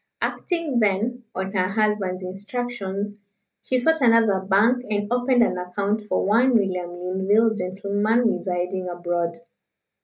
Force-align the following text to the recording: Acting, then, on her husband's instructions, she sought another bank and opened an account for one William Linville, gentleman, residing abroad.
Acting, 0.19 0.79
then, 0.79 1.25
on 1.35 1.53
her 1.53 1.67
husband's 1.67 2.23
instructions, 2.23 3.13
she 3.61 3.77
sought 3.77 4.01
another 4.01 4.39
bank 4.39 4.83
and 4.89 5.13
opened 5.13 5.43
an 5.43 5.59
account 5.59 6.01
for 6.01 6.25
one 6.25 6.55
William 6.55 6.89
Linville, 6.91 7.53
gentleman, 7.53 8.25
residing 8.27 8.89
abroad. 8.89 9.37